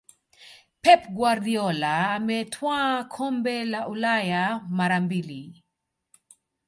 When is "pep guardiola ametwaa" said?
0.83-3.03